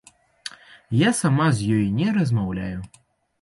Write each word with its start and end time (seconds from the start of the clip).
Я 0.99 1.09
сама 1.19 1.47
з 1.59 1.69
ёй 1.77 1.85
не 1.99 2.09
размаўляю. 2.17 2.79